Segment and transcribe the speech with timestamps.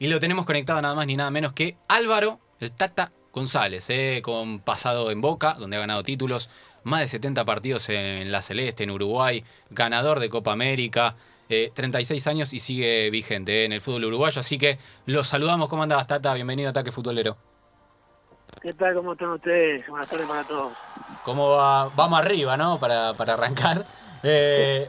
[0.00, 4.22] Y lo tenemos conectado nada más ni nada menos que Álvaro, el Tata González, eh,
[4.24, 6.48] con pasado en Boca, donde ha ganado títulos,
[6.84, 11.16] más de 70 partidos en la Celeste, en Uruguay, ganador de Copa América,
[11.48, 14.40] 36 eh, años y sigue vigente eh, en el fútbol uruguayo.
[14.40, 15.68] Así que los saludamos.
[15.68, 16.32] ¿Cómo andabas, Tata?
[16.32, 17.36] Bienvenido a Ataque Futbolero.
[18.62, 18.94] ¿Qué tal?
[18.94, 19.86] ¿Cómo están ustedes?
[19.86, 20.72] Buenas tardes para todos.
[21.24, 21.90] ¿Cómo va?
[21.94, 22.80] Vamos arriba, ¿no?
[22.80, 23.84] Para, para arrancar.
[24.22, 24.88] Eh,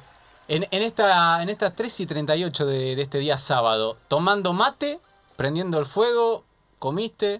[0.51, 4.99] en, en, esta, en estas 3 y 38 de, de este día sábado, ¿tomando mate?
[5.37, 6.43] ¿Prendiendo el fuego?
[6.77, 7.39] ¿Comiste?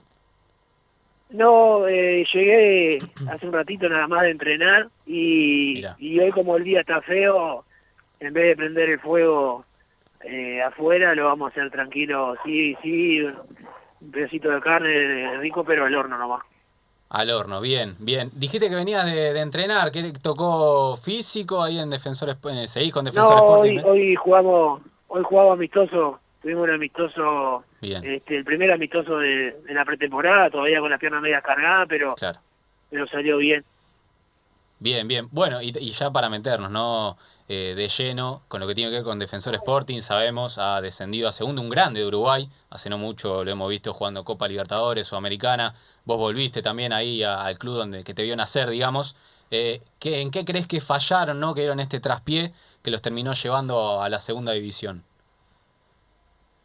[1.30, 6.64] No, eh, llegué hace un ratito nada más de entrenar y, y, hoy como el
[6.64, 7.66] día está feo,
[8.22, 9.66] en vez de prender el fuego
[10.24, 15.86] eh, afuera, lo vamos a hacer tranquilo, sí, sí, un pedacito de carne rico, pero
[15.86, 16.44] al horno nomás.
[17.12, 18.32] Al horno, bien, bien.
[18.34, 22.38] Dijiste que venías de, entrenar, ¿qué tocó físico ahí en Defensores?
[22.44, 28.38] Eh, ¿Seguís con Defensores no, Hoy, hoy jugamos, hoy jugamos amistoso tuvimos un amistoso, este,
[28.38, 32.16] el primer amistoso de, la pretemporada, todavía con la pierna media cargada, pero,
[32.90, 33.64] pero salió bien.
[34.80, 35.28] Bien, bien.
[35.32, 37.18] Bueno, y, ya para meternos, ¿no?
[37.54, 41.28] Eh, de lleno con lo que tiene que ver con Defensor Sporting, sabemos, ha descendido
[41.28, 45.12] a segundo un grande de Uruguay, hace no mucho lo hemos visto jugando Copa Libertadores
[45.12, 45.74] o Americana,
[46.06, 49.18] vos volviste también ahí al club donde que te vio nacer, digamos.
[49.52, 51.54] Eh, ¿qué, ¿En qué crees que fallaron, no?
[51.54, 55.04] Que dieron este traspié que los terminó llevando a la segunda división.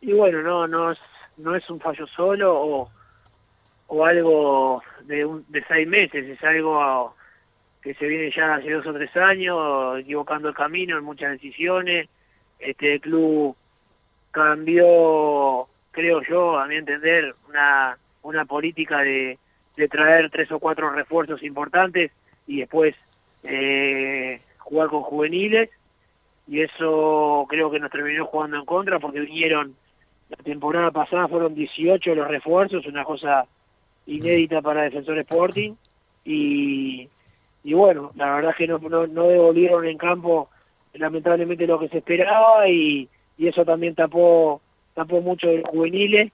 [0.00, 0.98] Y bueno, no, no, es,
[1.36, 2.90] no es un fallo solo o,
[3.88, 7.15] o algo de, un, de seis meses, es algo
[7.86, 12.08] que se viene ya hace dos o tres años, equivocando el camino en muchas decisiones.
[12.58, 13.54] Este club
[14.32, 19.38] cambió, creo yo, a mi entender, una, una política de,
[19.76, 22.10] de traer tres o cuatro refuerzos importantes
[22.48, 22.96] y después
[23.44, 25.70] eh, jugar con juveniles
[26.48, 29.76] y eso creo que nos terminó jugando en contra porque vinieron
[30.28, 33.46] la temporada pasada fueron 18 los refuerzos, una cosa
[34.06, 35.74] inédita para Defensor Sporting.
[36.24, 37.08] Y,
[37.66, 40.48] y bueno, la verdad es que no, no, no devolvieron en campo
[40.94, 44.60] lamentablemente lo que se esperaba y, y eso también tapó
[44.94, 46.30] tapó mucho de los juveniles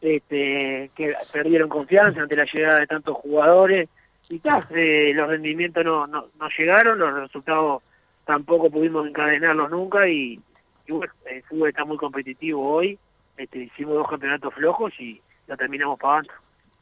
[0.00, 3.90] este, que perdieron confianza ante la llegada de tantos jugadores
[4.30, 7.82] y tal, eh, los rendimientos no, no, no llegaron, los resultados
[8.24, 10.40] tampoco pudimos encadenarlos nunca y,
[10.88, 12.98] bueno, el fútbol está muy competitivo hoy
[13.36, 16.32] este, hicimos dos campeonatos flojos y la terminamos pagando.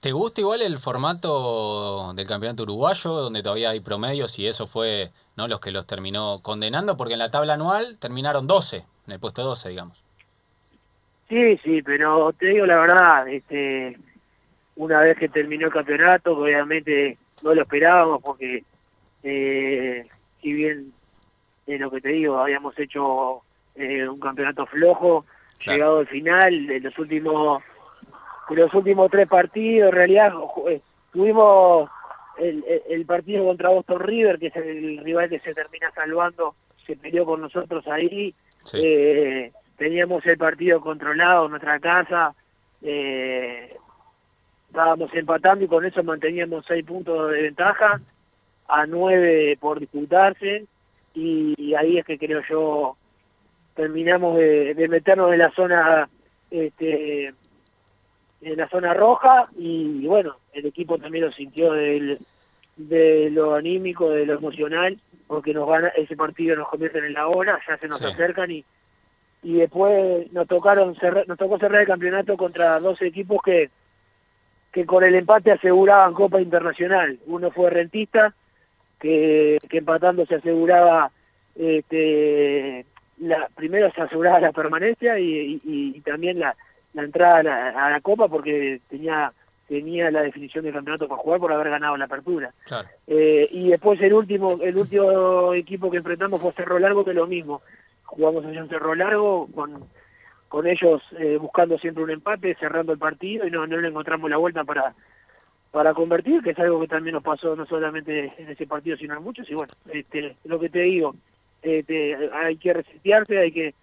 [0.03, 5.11] ¿Te gusta igual el formato del campeonato uruguayo, donde todavía hay promedios y eso fue
[5.37, 6.97] no los que los terminó condenando?
[6.97, 10.03] Porque en la tabla anual terminaron 12, en el puesto 12, digamos.
[11.29, 13.97] Sí, sí, pero te digo la verdad, este,
[14.75, 18.65] una vez que terminó el campeonato, obviamente no lo esperábamos porque
[19.23, 20.05] eh,
[20.41, 20.93] si bien
[21.69, 23.43] es lo que te digo, habíamos hecho
[23.77, 25.27] eh, un campeonato flojo,
[25.65, 27.63] llegado al final, de los últimos
[28.51, 30.33] los últimos tres partidos, en realidad
[30.69, 30.81] eh,
[31.13, 31.89] tuvimos
[32.39, 36.55] el, el, partido contra Boston River, que es el rival que se termina salvando,
[36.87, 38.35] se peleó con nosotros ahí,
[38.75, 42.35] eh, teníamos el partido controlado en nuestra casa,
[42.83, 43.77] eh,
[44.69, 48.01] estábamos empatando y con eso manteníamos seis puntos de ventaja,
[48.69, 50.67] a nueve por disputarse,
[51.15, 52.97] y ahí es que creo yo
[53.75, 56.09] terminamos de, meternos en la zona
[56.51, 57.35] este
[58.43, 62.19] en la zona roja y bueno el equipo también lo sintió del,
[62.77, 67.29] de lo anímico de lo emocional porque nos gana ese partido nos convierten en la
[67.29, 68.65] hora ya se nos acercan y
[69.45, 73.71] y después nos tocaron cerrar, nos tocó cerrar el campeonato contra dos equipos que
[74.73, 77.19] que con el empate aseguraban Copa Internacional.
[77.27, 78.35] Uno fue Rentista
[78.99, 81.11] que, que empatando se aseguraba
[81.55, 82.87] este
[83.19, 86.57] la, primero se aseguraba la permanencia y, y, también la,
[86.95, 89.33] la entrada a la, Copa porque tenía
[89.69, 92.53] tenía la definición del campeonato para jugar por haber ganado la apertura.
[93.07, 97.27] Eh, y después el último el último equipo que enfrentamos fue Cerro Largo, que lo
[97.27, 97.63] mismo.
[98.05, 99.85] Jugamos allá en Cerro Largo con,
[100.49, 104.29] con ellos eh, buscando siempre un empate, cerrando el partido y no, no le encontramos
[104.29, 104.95] la vuelta para
[105.73, 109.17] para convertir, que es algo que también nos pasó no solamente en ese partido, sino
[109.17, 109.51] en muchos.
[109.51, 111.17] Y bueno, este, lo que te digo,
[111.63, 113.75] este, hay que resetearse, hay que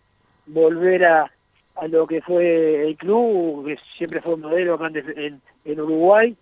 [0.46, 1.32] volver a,
[1.76, 6.36] a lo que fue el club, que siempre fue un modelo acá en, en Uruguay,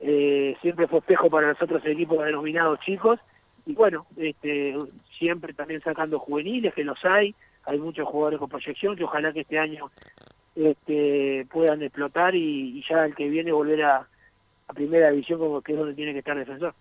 [0.00, 3.20] eh, siempre fue espejo para los otros equipos denominados chicos,
[3.64, 4.76] y bueno, este,
[5.18, 7.34] siempre también sacando juveniles, que los hay,
[7.64, 9.90] hay muchos jugadores con proyección, que ojalá que este año
[10.56, 14.06] este, puedan explotar y, ya el que viene volver a,
[14.68, 16.74] a primera división como que es donde tiene que estar defensor.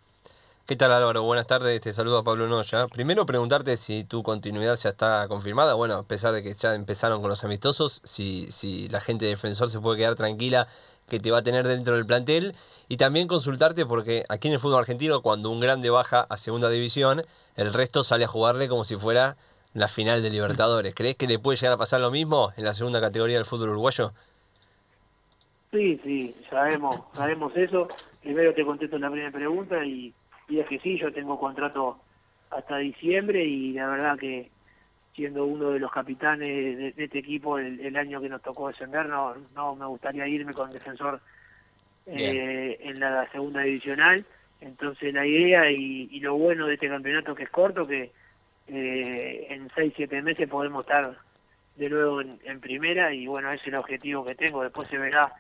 [0.67, 1.23] ¿Qué tal Álvaro?
[1.23, 2.87] Buenas tardes, te saludo a Pablo Noya.
[2.87, 7.19] Primero preguntarte si tu continuidad ya está confirmada, bueno, a pesar de que ya empezaron
[7.19, 10.67] con los amistosos, si, si la gente defensor se puede quedar tranquila
[11.09, 12.55] que te va a tener dentro del plantel
[12.87, 16.69] y también consultarte porque aquí en el fútbol argentino cuando un grande baja a segunda
[16.69, 17.23] división,
[17.55, 19.37] el resto sale a jugarle como si fuera
[19.73, 20.93] la final de Libertadores.
[20.93, 23.69] ¿Crees que le puede llegar a pasar lo mismo en la segunda categoría del fútbol
[23.69, 24.13] uruguayo?
[25.71, 27.87] Sí, sí, sabemos, sabemos eso.
[28.21, 30.13] Primero te contesto la primera pregunta y
[30.59, 31.99] es que sí, yo tengo contrato
[32.49, 34.49] hasta diciembre y la verdad que
[35.15, 39.35] siendo uno de los capitanes de, este equipo el, año que nos tocó descender, no,
[39.55, 41.21] no me gustaría irme con defensor
[42.05, 44.23] eh, en la segunda divisional.
[44.61, 48.11] Entonces la idea y, lo bueno de este campeonato que es corto, que
[48.67, 51.17] eh, en 6-7 meses podemos estar
[51.75, 54.63] de nuevo en, primera y bueno, ese es el objetivo que tengo.
[54.63, 55.33] Después se verá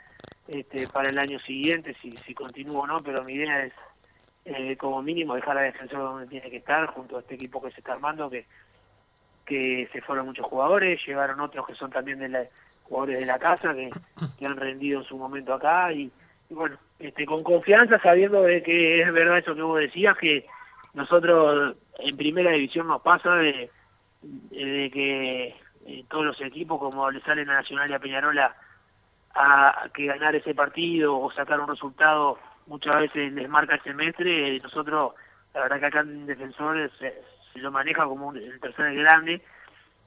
[0.47, 3.73] este, para el año siguiente si, si continúo o no, pero mi idea es
[4.45, 7.71] eh, como mínimo dejar a defensor donde tiene que estar, junto a este equipo que
[7.71, 8.45] se está armando, que,
[9.45, 12.43] que se fueron muchos jugadores, llegaron otros que son también de la,
[12.83, 13.89] jugadores de la casa, que,
[14.45, 16.11] han rendido en su momento acá, y,
[16.49, 20.45] bueno, este, con confianza, sabiendo de que es verdad eso que vos decías, que
[20.93, 23.69] nosotros en primera división nos pasa de,
[24.21, 25.55] de que
[25.85, 28.55] eh, todos los equipos, como le salen a Nacional y a Peñarola,
[29.33, 32.37] a que ganar ese partido o sacar un resultado
[32.71, 35.13] muchas veces les marca el semestre, nosotros,
[35.53, 37.13] la verdad que acá en Defensores se,
[37.59, 39.41] lo maneja como un, el tercer grande,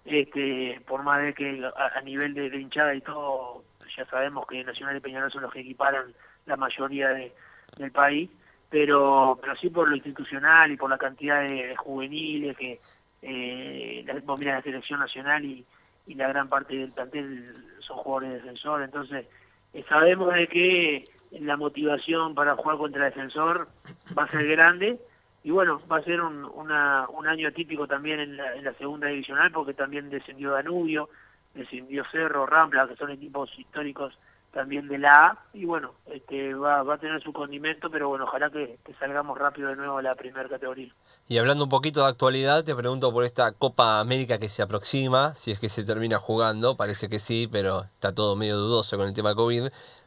[0.06, 3.62] este, por más de que a, nivel de, hinchada y todo,
[3.94, 6.14] ya sabemos que Nacional y Peñarol son los que equiparan
[6.46, 7.32] la mayoría de,
[7.76, 8.30] del país,
[8.70, 12.80] pero, pero sí por lo institucional y por la cantidad de, juveniles que
[13.20, 15.64] eh, la, la selección nacional y,
[16.06, 19.26] y la gran parte del plantel son jugadores de defensor, entonces
[19.74, 21.04] eh, sabemos de que
[21.40, 23.68] la motivación para jugar contra defensor
[24.16, 25.00] va a ser grande
[25.42, 28.72] y bueno, va a ser un, una, un año atípico también en la, en la
[28.74, 31.10] segunda divisional porque también descendió Danubio,
[31.54, 34.18] descendió Cerro, Rampla, que son equipos históricos
[34.54, 38.24] también de la A y bueno, este va, va a tener su condimento, pero bueno,
[38.24, 40.94] ojalá que, que salgamos rápido de nuevo a la primera categoría.
[41.28, 45.34] Y hablando un poquito de actualidad, te pregunto por esta Copa América que se aproxima,
[45.34, 49.08] si es que se termina jugando, parece que sí, pero está todo medio dudoso con
[49.08, 49.64] el tema COVID.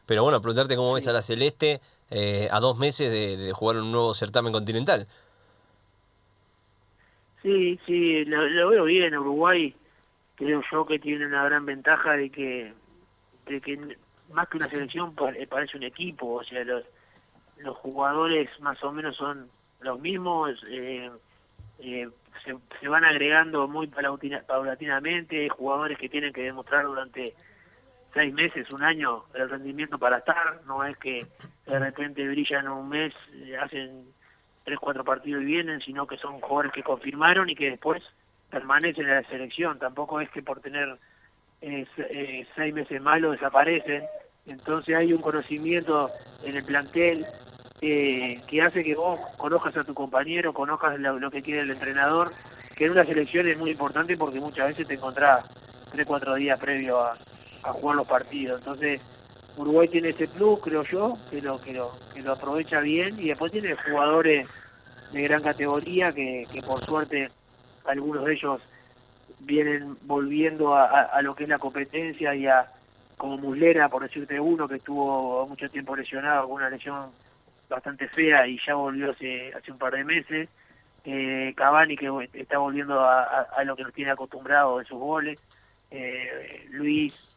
[0.08, 3.92] Pero bueno, preguntarte cómo ves a la Celeste eh, a dos meses de, jugar un
[3.92, 5.06] nuevo certamen continental.
[7.42, 9.14] Sí, sí, lo, veo bien.
[9.14, 9.76] Uruguay
[10.34, 12.72] creo yo que tiene una gran ventaja de que,
[13.48, 13.98] de que
[14.32, 16.36] más que una selección eh, parece un equipo.
[16.36, 16.84] O sea, los,
[17.58, 19.50] los jugadores más o menos son
[19.80, 20.64] los mismos.
[20.70, 21.10] Eh,
[21.78, 27.34] se, se, van agregando muy paulatinamente, jugadores que tienen que demostrar durante
[28.12, 31.26] seis meses, un año el rendimiento para estar, no es que
[31.66, 34.06] de repente brillan un mes, eh, hacen
[34.64, 38.02] tres, cuatro partidos y vienen, sino que son jugadores que confirmaron y que después
[38.50, 40.96] permanecen en la selección, tampoco es que por tener
[41.60, 44.04] eh, eh, seis meses malos desaparecen,
[44.46, 46.10] entonces hay un conocimiento
[46.44, 47.26] en el plantel
[47.80, 52.32] que hace que vos conozcas a tu compañero, conozcas lo, lo, que quiere el entrenador,
[52.74, 55.48] que en una selección es muy importante porque muchas veces te encontrás
[55.92, 57.14] tres, cuatro días previo a,
[57.68, 58.60] a jugar los partidos.
[58.60, 59.02] Entonces,
[59.56, 63.28] Uruguay tiene ese plus, creo yo, que lo, que lo, que lo aprovecha bien y
[63.28, 64.48] después tiene jugadores
[65.12, 67.28] de gran categoría que, por suerte
[67.86, 68.60] algunos de ellos
[69.40, 72.70] vienen volviendo a, lo que es la competencia y a
[73.16, 77.10] como Muslera, por decirte uno, que estuvo mucho tiempo lesionado con una lesión
[77.68, 80.48] bastante fea y ya volvió hace, un par de meses.
[81.04, 85.40] Eh, Cavani, que está volviendo a, a, lo que nos tiene acostumbrado de sus goles.
[85.90, 87.36] Eh, Luis,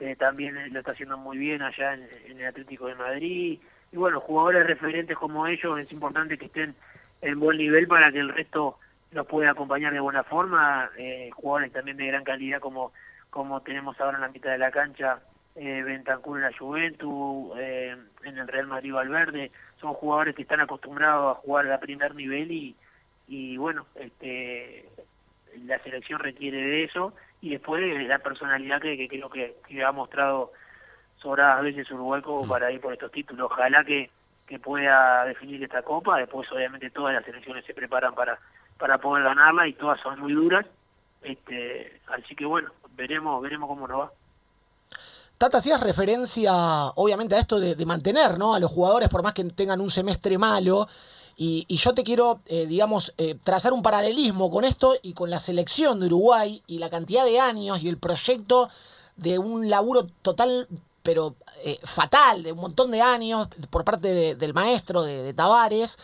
[0.00, 3.58] eh, también lo está haciendo muy bien allá en, el Atlético de Madrid.
[3.92, 6.74] Y bueno, jugadores referentes como ellos es importante que estén
[7.22, 8.78] en buen nivel para que el resto
[9.12, 10.90] los pueda acompañar de buena forma.
[10.96, 12.92] Eh, jugadores también de gran calidad como,
[13.30, 15.20] como tenemos ahora en la mitad de la cancha,
[15.54, 19.50] eh, Bentancur en la Juventus, eh, en el Real Madrid Valverde.
[19.80, 22.76] Son jugadores que están acostumbrados a jugar a primer nivel y,
[23.28, 24.88] y bueno, este
[25.64, 30.52] la selección requiere de eso y después la personalidad que, creo que, ha mostrado
[31.18, 32.48] sobradas veces Uruguay como mm.
[32.48, 33.50] para ir por estos títulos.
[33.50, 34.10] Ojalá que,
[34.46, 38.38] que pueda definir esta copa, después obviamente todas las selecciones se preparan para,
[38.78, 40.66] para poder ganarla y todas son muy duras.
[41.22, 44.12] Este, así que bueno, veremos, veremos cómo nos va.
[45.38, 46.52] Tata, hacías referencia
[46.94, 48.54] obviamente a esto de, de mantener ¿no?
[48.54, 50.86] a los jugadores por más que tengan un semestre malo.
[51.38, 55.38] Y, yo te quiero, eh, digamos, eh, trazar un paralelismo con esto y con la
[55.38, 58.70] selección de Uruguay y la cantidad de años y el proyecto
[59.16, 60.68] de un laburo total,
[61.02, 65.98] pero eh, fatal, de un montón de años por parte del maestro, de, Tavares.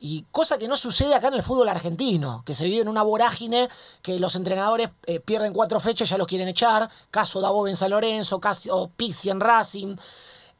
[0.00, 3.02] Y cosa que no sucede acá en el fútbol argentino, que se vive en una
[3.02, 3.68] vorágine
[4.02, 6.90] que los entrenadores eh, pierden cuatro fechas y ya los quieren echar.
[7.10, 9.96] Caso Davo en San Lorenzo, caso Pizzi en Racing.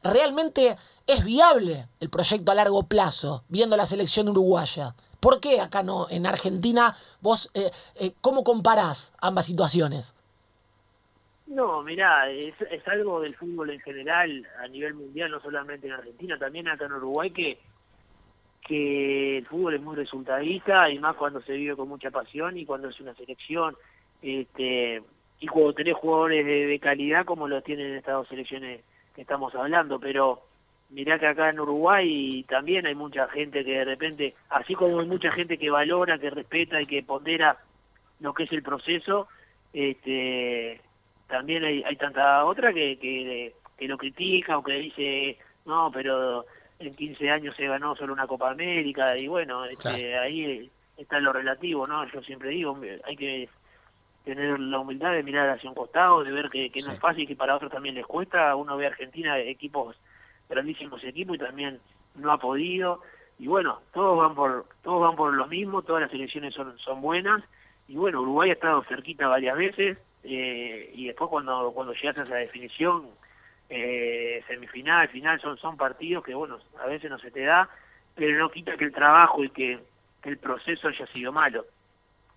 [0.05, 0.75] Realmente
[1.07, 4.93] es viable el proyecto a largo plazo, viendo la selección uruguaya.
[5.19, 10.15] ¿Por qué acá no, en Argentina, vos, eh, eh, cómo comparás ambas situaciones?
[11.47, 15.93] No, mirá, es, es algo del fútbol en general, a nivel mundial, no solamente en
[15.93, 17.57] Argentina, también acá en Uruguay, que,
[18.67, 22.65] que el fútbol es muy resultadista, y más cuando se vive con mucha pasión y
[22.65, 23.75] cuando es una selección,
[24.21, 25.01] este
[25.39, 28.81] y cuando tenés jugadores de, de calidad como lo tienen estas dos selecciones
[29.15, 30.41] que estamos hablando, pero
[30.89, 35.07] mirá que acá en Uruguay también hay mucha gente que de repente, así como hay
[35.07, 37.57] mucha gente que valora, que respeta y que pondera
[38.19, 39.27] lo que es el proceso,
[39.73, 40.81] este
[41.27, 46.45] también hay, hay tanta otra que, que, que lo critica o que dice, no, pero
[46.79, 51.33] en 15 años se ganó solo una Copa América y bueno, este, ahí está lo
[51.33, 52.05] relativo, ¿no?
[52.11, 53.49] Yo siempre digo, hay que
[54.25, 57.27] tener la humildad de mirar hacia un costado, de ver que, que no es fácil,
[57.27, 58.55] que para otros también les cuesta.
[58.55, 59.95] Uno ve a Argentina, equipos,
[60.49, 61.79] grandísimos equipos y también
[62.15, 63.01] no ha podido.
[63.37, 67.01] Y bueno, todos van por todos van por lo mismo, todas las elecciones son, son
[67.01, 67.43] buenas.
[67.87, 72.23] Y bueno, Uruguay ha estado cerquita varias veces, eh, y después cuando cuando llegas a
[72.23, 73.09] esa definición
[73.69, 77.69] eh, semifinal, final son son partidos que bueno a veces no se te da
[78.15, 79.79] pero no quita que el trabajo y que,
[80.23, 81.65] que el proceso haya sido malo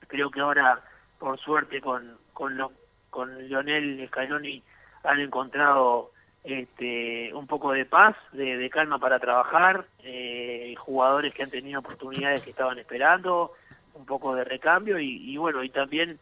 [0.06, 0.82] creo que ahora
[1.18, 2.70] por suerte con con lo,
[3.10, 4.62] con Lionel Scaloni
[5.02, 6.12] han encontrado
[6.44, 12.42] este, un poco de paz, de, calma para trabajar, eh, jugadores que han tenido oportunidades
[12.42, 13.52] que estaban esperando,
[13.94, 16.18] un poco de recambio y, y bueno, y también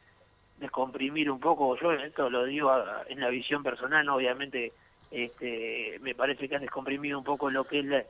[0.59, 2.73] descomprimir un poco, yo esto lo digo
[3.09, 4.17] en la visión personal, ¿no?
[4.17, 4.73] obviamente
[5.11, 8.07] este, me parece que han descomprimido un poco lo que es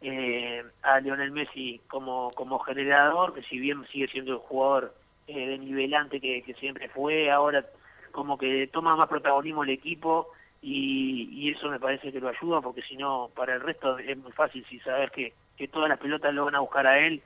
[0.00, 4.94] eh, a Lionel Messi como, como generador, que si bien sigue siendo el jugador
[5.30, 7.64] eh, de nivelante que, que siempre fue, ahora
[8.12, 10.28] como que toma más protagonismo el equipo
[10.62, 14.18] y, y eso me parece que lo ayuda porque si no para el resto es
[14.18, 17.22] muy fácil si sabes que, que todas las pelotas lo van a buscar a él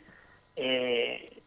[0.57, 1.43] eh,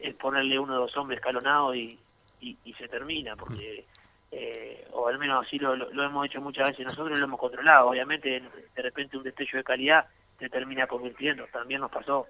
[0.00, 1.98] es, ponerle uno o dos hombres escalonados y,
[2.40, 3.84] y, se termina porque
[4.30, 7.40] eh, o al menos así lo, lo, lo hemos hecho muchas veces nosotros lo hemos
[7.40, 7.88] controlado.
[7.88, 8.42] Obviamente
[8.74, 10.06] de repente un destello de calidad
[10.38, 12.26] te termina convirtiendo también nos pasó.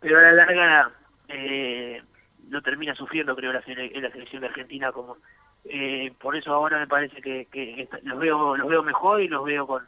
[0.00, 0.92] Pero a la larga
[1.28, 2.02] eh,
[2.48, 5.16] lo termina sufriendo creo la, en la selección de Argentina como
[5.64, 9.44] eh, por eso ahora me parece que, que los veo los veo mejor y los
[9.44, 9.86] veo con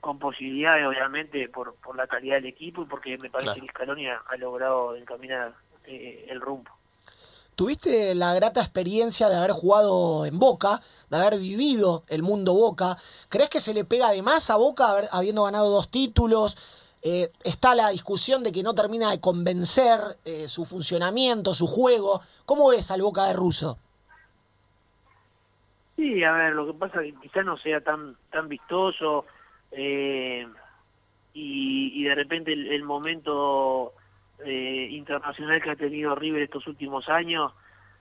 [0.00, 3.66] con posibilidades obviamente por por la calidad del equipo y porque me parece Claro.
[3.66, 5.54] que Scaloni ha, ha logrado encaminar
[5.86, 6.70] eh, el rumbo
[7.56, 12.96] Tuviste la grata experiencia de haber jugado en Boca, de haber vivido el mundo Boca.
[13.28, 16.83] ¿Crees que se le pega de más a Boca haber- habiendo ganado dos títulos?
[17.06, 22.20] Eh, está la discusión de que no termina de convencer eh, su funcionamiento, su juego.
[22.46, 23.78] ¿Cómo ves al Boca de Russo?
[25.96, 29.26] Sí, a ver, lo que pasa es que quizás no sea tan tan vistoso
[29.70, 30.46] eh,
[31.34, 33.92] y, de repente el, momento
[34.44, 37.52] eh, internacional que ha tenido River estos últimos años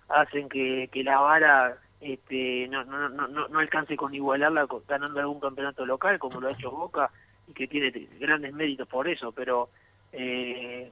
[0.09, 5.39] hacen que, que la vara este, no, no, no, no, alcance con igualarla ganando algún
[5.39, 7.11] campeonato local como lo ha hecho Boca
[7.47, 9.69] y que tiene grandes méritos por eso, pero
[10.11, 10.91] eh,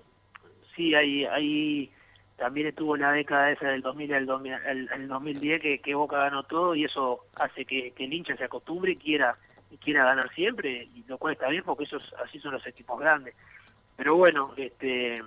[0.76, 1.92] sí hay hay
[2.38, 6.18] también estuvo la década esa del 2000 al, 2000 al- al 2010 que, que Boca
[6.18, 9.38] ganó todo y eso hace que, que el hincha se acostumbre y quiera
[9.70, 13.00] y quiera ganar siempre y lo cual está bien porque esos así son los equipos
[13.00, 13.36] grandes.
[13.96, 15.22] Pero bueno este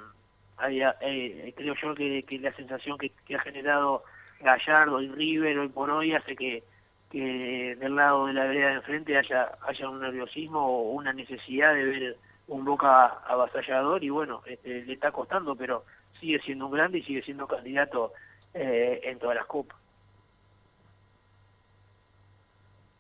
[0.57, 4.05] hay, eh, creo yo que, que la sensación que, que ha generado
[4.41, 6.65] Gallardo y River hoy por hoy hace que
[7.15, 11.73] que del lado de la vereda de enfrente haya haya un nerviosismo o una necesidad
[11.73, 12.17] de ver
[12.49, 15.85] un Boca avasallador y bueno este, le está costando pero
[16.21, 18.13] sigue siendo un grande y sigue siendo candidato
[18.53, 19.79] eh, en todas las copas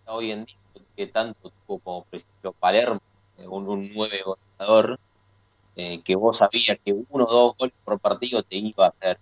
[0.06, 0.56] hoy en día
[0.96, 3.00] que tanto tuvo como por ejemplo Palermo,
[3.38, 4.98] eh, un, un 9 goleador,
[5.76, 9.18] eh, que vos sabías que uno o dos goles por partido te iba a hacer.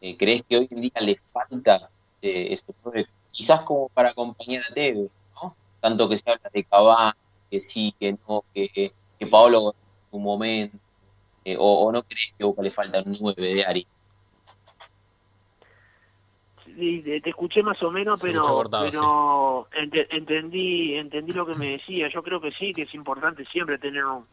[0.00, 3.06] Eh, ¿Crees que hoy en día le falta ese, ese 9?
[3.32, 5.56] Quizás como para acompañar a Tevez, ¿no?
[5.80, 7.12] Tanto que se habla de Cavani,
[7.50, 9.74] que sí, que no, que, que, que Paolo
[10.12, 10.78] en un momento,
[11.44, 13.86] eh, o, o no crees que a Boca le falta un 9 de Ari?
[16.64, 21.44] Sí, te, te escuché más o menos, Se pero cortado, pero ente- entendí entendí lo
[21.46, 22.08] que me decía.
[22.08, 24.26] Yo creo que sí, que es importante siempre tener un,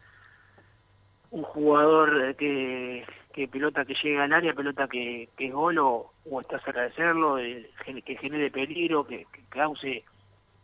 [1.32, 5.78] un jugador eh, que, que pelota que llega al área, pelota que, que es gol
[5.80, 10.04] o, o está cerca de serlo, que genere peligro, que, cause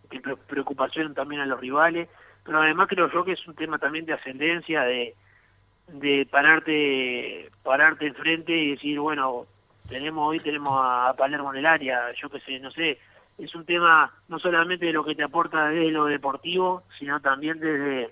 [0.10, 2.10] que pre- preocupación también a los rivales.
[2.44, 5.16] Pero además creo yo que es un tema también de ascendencia, de,
[5.88, 9.46] de pararte pararte enfrente y decir bueno
[9.88, 12.98] tenemos hoy tenemos a Palermo en el área yo qué sé no sé
[13.38, 17.60] es un tema no solamente de lo que te aporta desde lo deportivo sino también
[17.60, 18.10] desde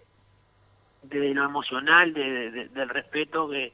[1.02, 3.74] desde lo emocional de, del respeto que,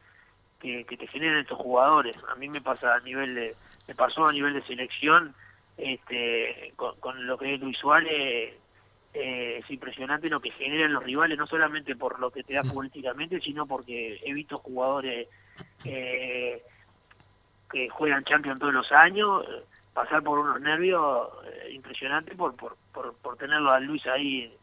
[0.59, 3.55] que, te generan estos jugadores a mí me pasa a nivel de
[3.87, 5.33] me pasó a nivel de selección
[5.77, 8.53] este con, lo que es Luis Suárez
[9.13, 12.63] eh, es impresionante lo que generan los rivales, no solamente por lo que te da
[12.63, 13.41] políticamente, mm.
[13.41, 15.27] sino porque he visto jugadores
[15.83, 16.61] eh,
[17.71, 19.63] que juegan Champions todos los años eh,
[19.93, 21.27] pasar por unos nervios
[21.71, 24.53] impresionantes por, por, por, tenerlo a Luis ahí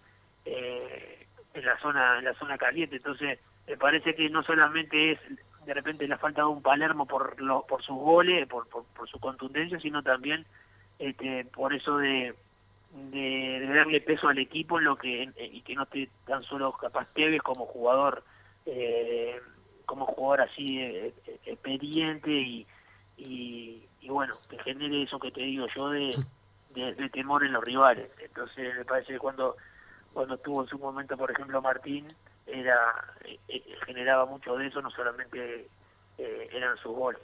[0.44, 2.96] en la zona en la zona caliente.
[2.96, 5.18] Entonces, me parece que no solamente es
[5.66, 9.08] de repente la falta de un Palermo por, lo, por sus goles, por, por, por
[9.08, 10.46] su contundencia, sino también
[10.98, 12.34] este, por eso de
[12.96, 17.06] de, darle peso al equipo en lo que y que no esté tan solo capaz
[17.12, 18.24] Tevez como jugador
[18.64, 19.38] eh,
[19.84, 22.66] como jugador así eh, expediente y,
[23.18, 26.16] y, bueno que genere eso que te digo yo de,
[26.74, 28.08] de, temor en los rivales.
[28.22, 29.56] Entonces me parece que cuando
[30.12, 32.06] cuando estuvo en su momento por ejemplo Martín
[32.46, 35.68] era eh, generaba mucho de eso no solamente
[36.18, 37.20] eran sus goles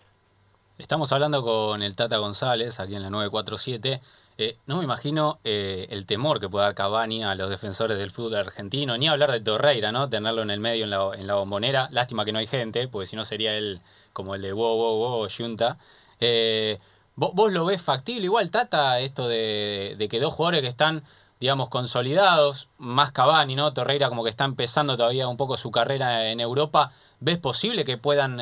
[0.79, 4.01] Estamos hablando con el Tata González aquí en la 947
[4.39, 8.11] eh, no me imagino eh, el temor que puede dar Cavani a los defensores del
[8.11, 10.09] fútbol argentino, ni hablar de Torreira, ¿no?
[10.09, 11.89] Tenerlo en el medio, en la, en la bombonera.
[11.91, 13.81] Lástima que no hay gente, porque si no sería él
[14.13, 15.79] como el de wow, wow, wow, Junta.
[16.19, 16.79] Eh,
[17.15, 21.03] ¿vos, lo ves factible igual, Tata, esto de, de, que dos jugadores que están,
[21.43, 23.75] digamos, consolidados, más Cavani, ¿no?
[23.75, 26.93] Torreira como que está empezando todavía un poco su carrera en Europa.
[27.19, 28.39] ¿Ves posible que puedan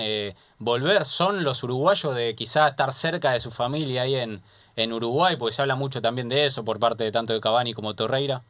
[0.59, 1.04] volver?
[1.04, 4.42] ¿Son los uruguayos de quizás estar cerca de su familia ahí en,
[4.76, 7.75] en Uruguay, porque se habla mucho también de eso por parte de tanto de Cavani
[7.75, 8.42] como Torreira.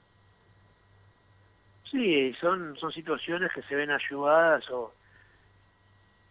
[1.90, 4.92] Sí, son, son situaciones que se ven ayudadas o,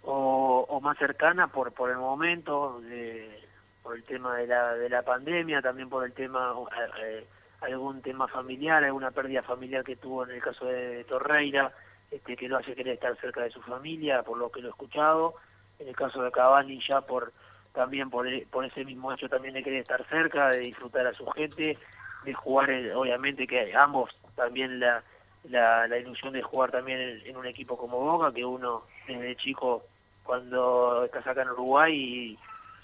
[0.03, 3.43] o, más cercanas por, por el momento, de,
[3.83, 6.53] por el tema de la, de la pandemia, también por el tema,
[7.01, 7.27] eh,
[7.61, 11.71] algún tema familiar, alguna pérdida familiar que tuvo en el caso de Torreira,
[12.11, 14.71] este, que lo hace querer estar cerca de su familia, por lo que lo he
[14.71, 15.35] escuchado.
[15.79, 17.31] En el caso de Cavani ya por
[17.73, 21.13] también por, e, por ese mismo hecho también de querer estar cerca, de disfrutar a
[21.13, 21.77] su gente,
[22.23, 25.03] de jugar, obviamente que ambos también la,
[25.49, 29.83] la, ilusión de jugar también en, un equipo como Boca, que uno desde chico
[30.23, 32.39] cuando estás acá en Uruguay y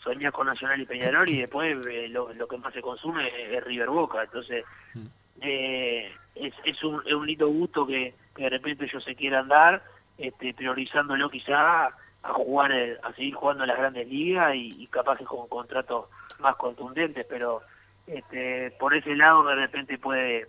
[0.05, 3.61] soñas con Nacional y Peñarol y después eh, lo, lo, que más se consume es,
[3.63, 4.63] River Boca, entonces
[4.93, 5.05] mm.
[5.41, 9.49] eh, es, es, un, es un lindo gusto que, que de repente ellos se quieran
[9.49, 9.83] dar,
[10.17, 11.87] este, priorizándolo quizá
[12.23, 16.05] a jugar, a seguir jugando en las grandes ligas y, capaz que con contratos
[16.39, 17.61] más contundentes, pero
[18.07, 20.47] este, por ese lado de repente puede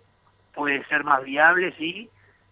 [0.53, 2.09] puede ser más viable, sí,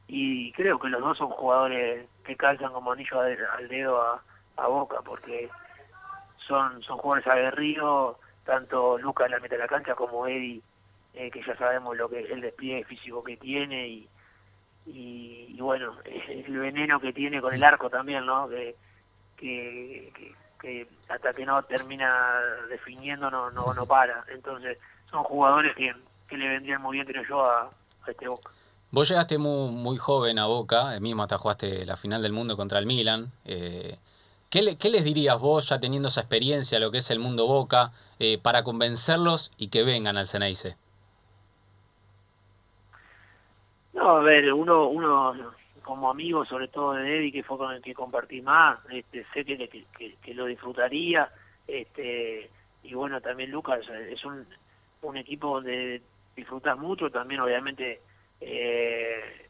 [0.08, 4.22] y creo que los dos son jugadores que calzan como anillo al dedo a,
[4.68, 5.50] Boca, porque
[6.48, 10.62] son son jugadores aguerridos, tanto Lucas en la meta de la cancha como Eddie,
[11.14, 14.10] eh, que ya sabemos lo que el despliegue físico que tiene y,
[14.86, 18.48] y, bueno, el veneno que tiene con el arco también, ¿no?
[18.48, 18.76] Que,
[19.38, 20.14] que,
[20.60, 24.24] que, hasta que no termina definiendo no, no, no para.
[24.30, 24.78] Entonces
[25.10, 25.94] son jugadores que,
[26.28, 27.70] que le vendrían muy bien, creo yo, a,
[28.08, 28.52] este Boca.
[28.92, 32.78] Vos llegaste muy, muy joven a Boca, mismo hasta jugaste la final del mundo contra
[32.78, 33.32] el Milan.
[33.44, 33.98] Eh,
[34.56, 37.46] ¿qué, le, ¿Qué les dirías vos, ya teniendo esa experiencia, lo que es el mundo
[37.46, 40.78] Boca, eh, para convencerlos y que vengan al Ceneice?
[43.92, 45.34] No, a ver, uno, uno
[45.84, 49.44] como amigo, sobre todo de Eddie, que fue con el que compartí más, este, sé
[49.44, 49.86] que,
[50.22, 51.30] que, lo disfrutaría,
[51.68, 52.50] este,
[52.84, 54.48] y bueno, también Lucas, es un,
[55.02, 56.02] un equipo donde
[56.34, 58.00] disfrutas mucho, también obviamente
[58.40, 59.45] eh,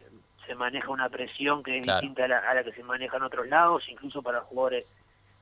[0.46, 3.84] se maneja una presión que es distinta a la, que se maneja en otros lados,
[3.90, 4.86] incluso para jugadores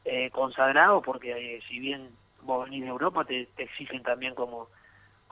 [0.06, 2.10] eh, consagrados, porque eh, si bien
[2.42, 4.68] vos venís de Europa, te, te exigen también como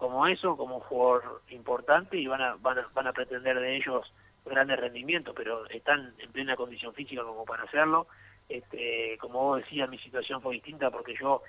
[0.02, 3.76] como eso, como un jugador importante y van a, van a, van a pretender de
[3.78, 4.12] ellos
[4.44, 8.08] grandes rendimientos, pero están en plena condición física como para hacerlo.
[8.50, 11.44] Este, como vos decías, mi situación fue distinta porque yo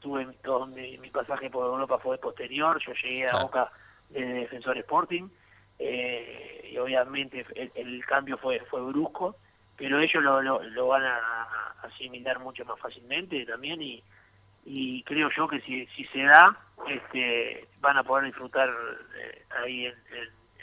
[0.00, 3.70] tuve todo mi, pasaje por Europa fue posterior, yo llegué a Boca
[4.08, 5.28] de Defensor Sporting
[5.78, 9.36] eh, obviamente el, cambio fue fue brusco,
[9.76, 11.46] pero ellos lo, lo, van a,
[11.82, 14.02] asimilar mucho más fácilmente también y,
[14.64, 16.56] y creo yo que si, si se da,
[16.88, 19.94] este, van a poder disfrutar eh, ahí en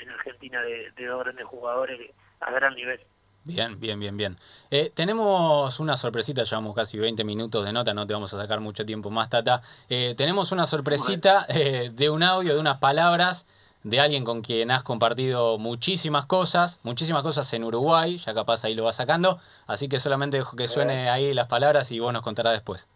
[0.01, 2.99] en Argentina de, de dos grandes jugadores a gran nivel.
[3.43, 4.37] Bien, bien, bien, bien.
[4.69, 8.59] Eh, tenemos una sorpresita, llevamos casi 20 minutos de nota, no te vamos a sacar
[8.59, 9.63] mucho tiempo más, Tata.
[9.89, 13.47] Eh, tenemos una sorpresita eh, de un audio, de unas palabras
[13.83, 18.75] de alguien con quien has compartido muchísimas cosas, muchísimas cosas en Uruguay, ya capaz ahí
[18.75, 22.21] lo vas sacando, así que solamente dejo que suene ahí las palabras y vos nos
[22.21, 22.87] contarás después.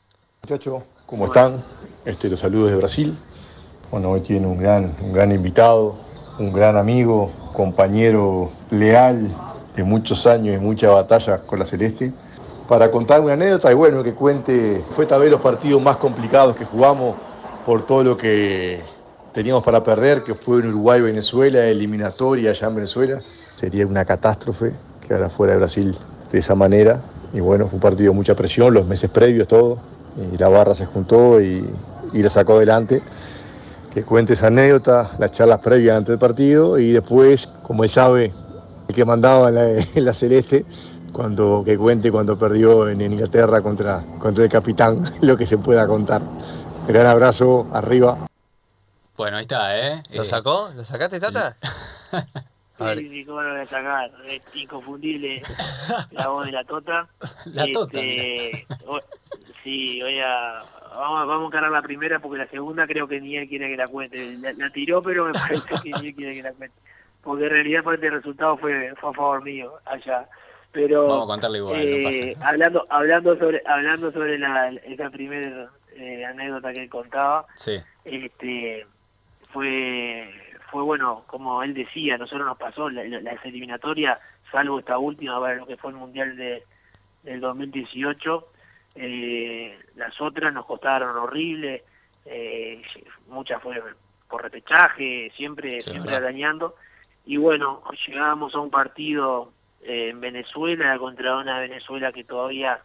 [0.44, 1.64] Muchachos, ¿cómo están?
[2.06, 3.18] Este, los saludos de Brasil.
[3.90, 5.96] Bueno, hoy tiene un gran, un gran invitado,
[6.38, 9.28] un gran amigo, compañero leal
[9.76, 12.14] de muchos años y muchas batallas con la Celeste,
[12.68, 16.56] para contar una anécdota y bueno, que cuente, fue tal vez los partidos más complicados
[16.56, 17.16] que jugamos
[17.66, 18.84] por todo lo que
[19.36, 23.22] teníamos para perder, que fue en Uruguay-Venezuela, eliminatoria allá en Venezuela.
[23.58, 24.72] Sería una catástrofe
[25.06, 25.94] quedar fuera de Brasil
[26.32, 27.02] de esa manera.
[27.34, 29.78] Y bueno, fue un partido de mucha presión, los meses previos, todo.
[30.34, 31.70] Y la barra se juntó y,
[32.14, 33.04] y la sacó adelante
[33.94, 38.34] que cuente esa anécdota, las charlas previas antes del partido y después, como él sabe,
[38.88, 40.66] el que mandaba la Celeste,
[41.12, 45.88] cuando, que cuente cuando perdió en Inglaterra contra, contra el capitán, lo que se pueda
[45.88, 46.22] contar.
[46.88, 48.18] Gran abrazo, arriba.
[49.18, 50.04] Bueno, ahí está, ¿eh?
[50.14, 50.70] ¿Lo Eh, sacó?
[50.76, 51.58] ¿Lo sacaste, Tata?
[52.78, 54.12] Sí, sí, cómo lo voy a sacar.
[54.28, 55.42] Es inconfundible
[56.12, 57.08] la voz de la Tota.
[57.46, 59.00] La Tota, Este, o-
[59.64, 60.62] sí, voy a...
[60.94, 63.78] Vamos, vamos a encarar la primera porque la segunda creo que ni él quiere que
[63.78, 64.36] la cuente.
[64.40, 66.76] La, la tiró, pero me parece que ni él quiere que la cuente.
[67.24, 70.28] Porque en realidad parte el resultado fue, fue a favor mío allá.
[70.74, 76.26] Pero Vamos a contarle igual, eh, hablando hablando sobre hablando sobre la, esa primera eh,
[76.26, 78.86] anécdota que él contaba, Sí, este
[79.56, 80.30] fue
[80.70, 84.20] fue bueno como él decía nosotros nos pasó la- la- las eliminatorias
[84.52, 86.62] salvo esta última para lo que fue el mundial de
[87.24, 88.48] del 2018
[88.96, 91.84] eh, las otras nos costaron horrible
[92.26, 92.82] eh,
[93.28, 93.96] muchas fueron
[94.28, 96.28] por repechaje siempre Sí, siempre verdad.
[96.28, 96.76] arañando
[97.26, 102.80] y bueno llegábamos a un partido eh, en Venezuela contra una Venezuela que todavía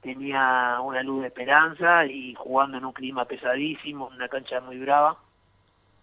[0.00, 5.16] tenía una luz de esperanza y jugando en un clima pesadísimo, una cancha muy brava.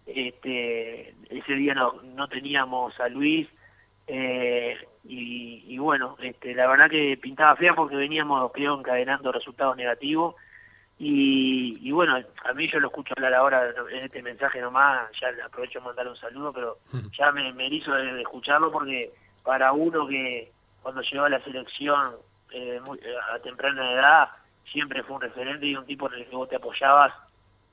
[0.06, 3.48] Este, ese día no, no teníamos a Luis
[4.06, 9.76] eh, y, y bueno, este, la verdad que pintaba fea porque veníamos creo encadenando resultados
[9.76, 10.34] negativos
[10.98, 15.30] y, y bueno, a mí yo lo escucho hablar ahora en este mensaje nomás, ya
[15.32, 16.76] le aprovecho de mandar un saludo, pero
[17.18, 19.10] ya me, me hizo de, de escucharlo porque
[19.44, 22.14] para uno que cuando llegó a la selección
[22.50, 23.00] eh, muy-
[23.32, 24.28] a temprana edad
[24.70, 27.12] siempre fue un referente y un tipo en el que vos te apoyabas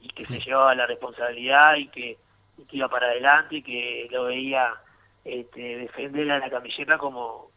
[0.02, 2.18] y que se llevaba la responsabilidad y que,
[2.58, 4.74] y que iba para adelante y que lo veía
[5.26, 7.50] este, defender a la camiseta como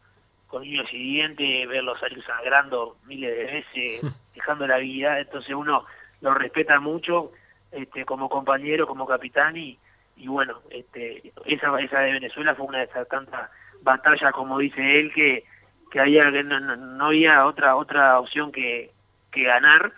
[0.47, 5.85] con niños y dientes, verlo salir sangrando miles de veces, dejando la vida, entonces uno
[6.21, 7.31] lo respeta mucho
[7.71, 9.79] este, como compañero, como capitán y,
[10.15, 13.49] y bueno, este, esa, esa de Venezuela fue una de esas tantas
[13.81, 15.43] batallas, como dice él, que,
[15.91, 18.91] que había que no, no- no había otra otra opción que,
[19.31, 19.91] que ganar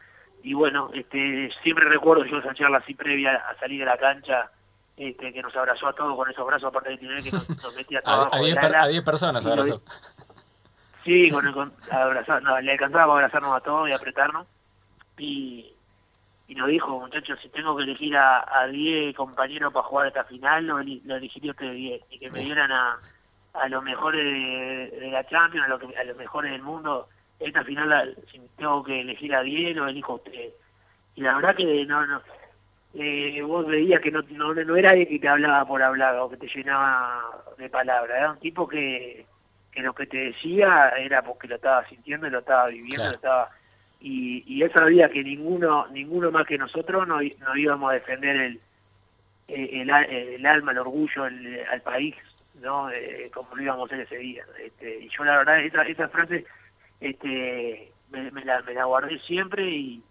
[0.49, 4.51] y bueno, este, siempre recuerdo yo esa charla así previa a salir de la cancha,
[4.97, 7.75] este, que nos abrazó a todos con esos brazos aparte de tener que nos, nos
[7.75, 8.84] metía a a del 10 per- ala.
[8.84, 9.81] a 10 personas abrazó.
[11.03, 14.47] Sí, con el, con, abrazar, no, le alcanzaba para abrazarnos a todos y apretarnos.
[15.17, 15.71] Y,
[16.47, 20.23] y nos dijo, muchachos, si tengo que elegir a, a 10 compañeros para jugar esta
[20.25, 22.01] final, lo, lo elegiría usted 10.
[22.10, 22.97] Y que me dieran a,
[23.53, 27.08] a los mejores de, de la Champions, a, lo que- a los mejores del mundo.
[27.39, 30.50] Esta final, la- si tengo que elegir a 10, lo elijo a usted.
[31.15, 32.21] Y la verdad que no, no,
[32.93, 36.30] eh, vos veías que no, no, no era alguien que te hablaba por hablar o
[36.30, 37.21] que te llenaba
[37.58, 39.26] de palabras, era un tipo que,
[39.71, 43.12] que lo que te decía era porque lo estaba sintiendo y lo estaba viviendo, Claro.
[43.12, 43.50] lo estaba
[44.00, 48.36] y, y él sabía que ninguno ninguno más que nosotros no, no íbamos a defender
[48.36, 48.62] el,
[49.48, 52.15] el, el, el alma, el orgullo el- al país,
[52.62, 54.43] no Eh, como lo íbamos a hacer ese día.
[54.63, 56.45] Este, y yo la verdad esa, esa frase
[56.99, 60.03] este, me, me la, me la guardé siempre y,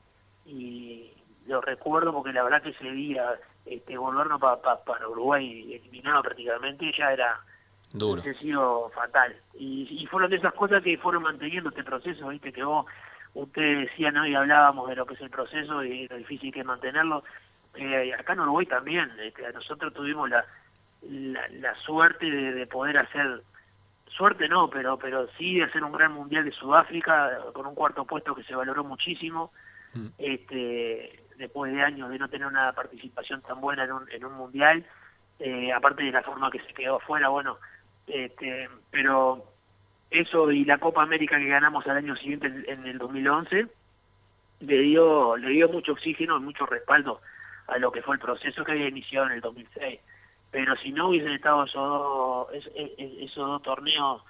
[0.47, 1.13] y
[1.47, 3.35] lo recuerdo porque la verdad que ese día
[3.67, 7.41] este, volvernos pa- pa- para Uruguay eliminado prácticamente ya era
[7.93, 8.21] Duro.
[8.23, 9.35] hubiese sido fatal.
[9.55, 12.87] Y, y fueron de esas cosas que fueron manteniendo este proceso, viste, que vos,
[13.35, 14.27] usted decía, ¿no?
[14.27, 17.25] Y hablábamos de lo que es el proceso y lo difícil que es mantenerlo.
[17.77, 20.45] Eh, acá en Uruguay también, este, nosotros tuvimos la,
[21.03, 23.43] la, la suerte de, de poder hacer,
[24.17, 28.05] suerte no, pero pero sí de hacer un gran mundial de Sudáfrica con un cuarto
[28.05, 29.53] puesto que se valoró muchísimo.
[29.95, 30.07] Mm.
[30.19, 34.35] Este, después de años de no tener una participación tan buena en un, en un
[34.35, 34.85] mundial,
[35.39, 37.59] eh, aparte de la forma que se quedó afuera, bueno,
[38.07, 39.45] este, pero
[40.11, 43.67] eso y la Copa América que ganamos al año siguiente en, en el 2011
[44.61, 47.21] le dio le dio mucho oxígeno y mucho respaldo
[47.67, 50.01] a lo que fue el proceso que había iniciado en el 2006
[50.55, 54.23] pero si no hubiesen estado esos dos es- es- es- esos dos torneos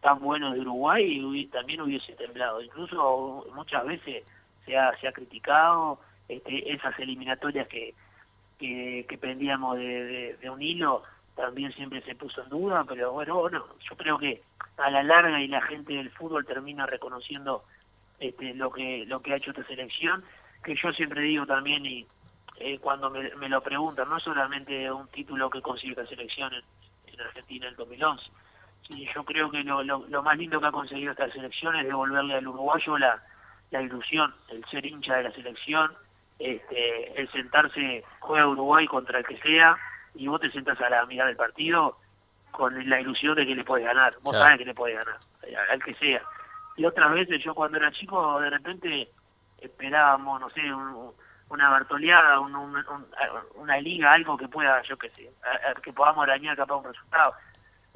[0.00, 2.62] tan buenos de Uruguay también hubiese temblado.
[2.62, 4.24] Incluso muchas veces
[4.64, 7.94] se ha, se ha criticado este, esas eliminatorias que
[8.60, 11.02] que, pendíamos de, de- de un hilo
[11.34, 14.40] también siempre se puso en duda, pero bueno, bueno, yo creo que
[14.76, 17.64] a la larga y la gente del fútbol termina reconociendo
[18.20, 20.22] este, lo que lo que ha hecho esta selección,
[20.62, 22.06] que yo siempre digo también y
[22.62, 26.62] eh, cuando me, me, lo preguntan, no solamente un título que consigue esta selección en,
[27.06, 28.24] en Argentina en el 2011,
[28.88, 31.86] sí, yo creo que lo, lo, lo, más lindo que ha conseguido esta selección es
[31.86, 33.22] devolverle al uruguayo la,
[33.70, 35.92] la ilusión, el ser hincha de la selección,
[36.38, 39.76] este, el sentarse, juega Uruguay contra el que sea,
[40.14, 41.98] y vos te sentás a la mitad del partido
[42.50, 44.46] con la ilusión de que le puedes ganar, vos claro.
[44.46, 45.18] sabes que le puedes ganar,
[45.70, 46.22] al que sea.
[46.76, 49.08] Y otras veces yo cuando era chico de repente
[49.58, 51.12] esperábamos, no sé, un,
[51.48, 53.06] una bartoleada, un, un, un,
[53.56, 55.30] una liga, algo que pueda, yo qué sé,
[55.82, 57.34] que podamos arañar capaz un resultado.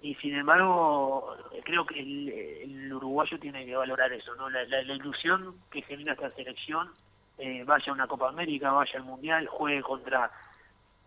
[0.03, 4.51] Y sin embargo, creo que el, el uruguayo tiene que valorar eso, ¿no?
[4.51, 6.91] La, la, la ilusión que genera esta selección,
[7.39, 10.31] eh, vaya a una Copa América, vaya al Mundial, juegue contra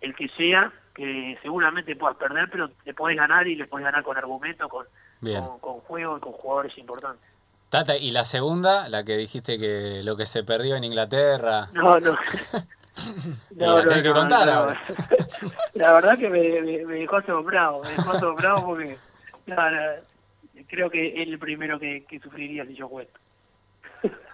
[0.01, 4.03] el que sea, que seguramente puedas perder, pero le podés ganar y le podés ganar
[4.03, 4.87] con argumento, con,
[5.21, 7.28] con, con juego y con jugadores importantes.
[7.69, 8.89] Tata, ¿y la segunda?
[8.89, 11.69] La que dijiste que lo que se perdió en Inglaterra.
[11.73, 12.17] No, no.
[13.55, 14.81] no, la tenés que contar no, ahora.
[15.73, 18.97] La verdad que me, me, me, dejó asombrado, me dejó asombrado porque
[19.45, 19.55] no,
[20.67, 23.19] creo que es el primero que, que sufriría si yo cuento.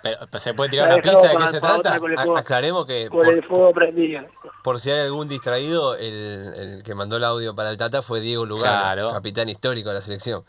[0.01, 1.97] Pero, ¿Se puede tirar una pista de qué se trata?
[1.99, 4.23] Fuego, Aclaremos que con por, el fuego prendido.
[4.63, 8.21] por si hay algún distraído, el, el, que mandó el audio para el Tata fue
[8.21, 9.11] Diego Lugano, Claro.
[9.11, 10.43] capitán histórico de la selección.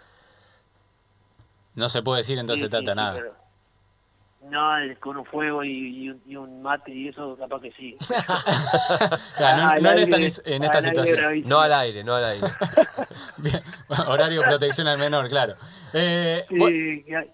[1.76, 3.14] No se puede decir entonces Sí, Tata sí, sí, nada.
[3.14, 3.36] pero-
[4.50, 5.70] No, el- con un fuego y,
[6.04, 7.96] y un, y un mate y eso capaz que sí.
[9.36, 10.16] Claro, no, no en esta,
[10.78, 11.42] en situación.
[11.46, 12.46] No al aire, no al aire.
[13.38, 13.60] Bien.
[14.06, 15.54] Horario protección al menor, claro.
[15.92, 17.30] Eh, Sí, que hay-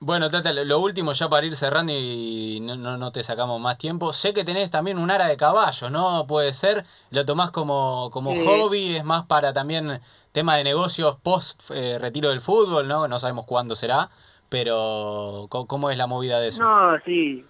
[0.00, 3.78] Bueno, Tata, lo- último ya para ir cerrando y no, no, no te sacamos más
[3.78, 4.12] tiempo.
[4.12, 6.24] Sé que tenés también un ara de caballo, ¿no?
[6.28, 11.70] Puede ser, lo tomás como, como hobby, es más para también tema de negocios post
[11.72, 13.08] eh, retiro del fútbol, ¿no?
[13.08, 14.08] No sabemos cuándo será,
[14.48, 16.60] pero ¿cómo, cómo es la movida de eso?
[16.62, 17.44] No, sí.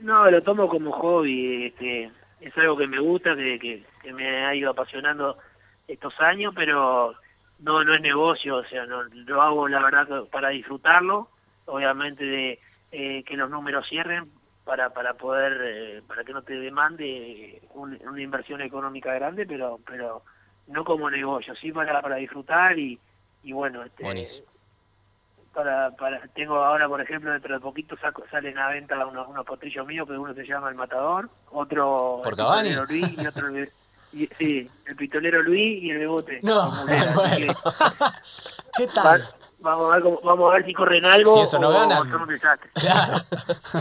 [0.00, 1.66] No, lo tomo como hobby.
[1.66, 2.10] Este,
[2.40, 5.38] es algo que me gusta, que, que, que me ha ido apasionando
[5.86, 7.14] estos años, pero
[7.60, 8.56] no no es negocio.
[8.56, 11.28] O sea, no, lo hago la verdad para disfrutarlo.
[11.66, 14.30] Obviamente de eh, que los números cierren
[14.64, 19.80] para para poder eh, para que no te demande un- una inversión económica grande, pero
[19.86, 20.22] pero
[20.68, 23.00] no como negocio, sí para para disfrutar y
[23.42, 24.46] y bueno, este, Buenísimo.
[25.52, 29.44] para, para tengo ahora por ejemplo dentro de poquito saco, salen a venta unos, unos
[29.44, 32.70] potrillos míos que uno se llama el matador otro ¿Por Cavani?
[32.88, 33.48] Luis y otro
[34.38, 37.54] sí el pistolero Luis y el bebote No, Como que- bueno.
[38.76, 39.24] ¿Qué tal?
[39.64, 41.72] Va- vamos a ver cómo- vamos a ver si corren algo Si eso no o
[41.72, 42.10] ganan.
[42.10, 43.12] son un desastre Claro.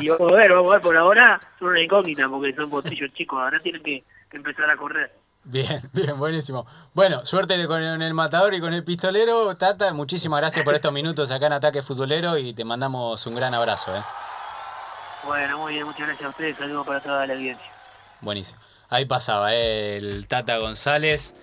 [0.01, 3.11] y vamos a ver vamos a ver por ahora son una incógnita porque son potrillos
[3.13, 5.11] chicos ahora tienen que, que empezar a correr
[5.43, 6.67] Bien, bien, buenísimo.
[6.93, 9.91] Bueno, suerte con el matador y con el pistolero, Tata.
[9.91, 13.95] Muchísimas gracias por estos minutos acá en Ataque Futbolero y te mandamos un gran abrazo.
[13.95, 14.01] ¿eh?
[15.25, 17.65] bueno muy bien muchas gracias a ustedes saludos para toda la audiencia
[18.21, 18.59] Buenísimo.
[18.89, 19.97] Ahí pasaba ¿eh?
[19.97, 21.33] el Tata González.